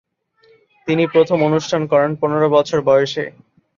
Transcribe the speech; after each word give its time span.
তিনি 0.87 1.03
প্রথম 1.07 1.39
অনুষ্ঠান 1.43 1.81
করেন 1.91 2.11
পনের 2.15 2.45
বছর 2.55 2.79
বয়সে। 2.81 3.25